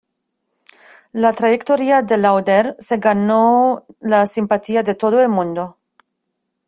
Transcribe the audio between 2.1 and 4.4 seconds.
Lauder se ganó la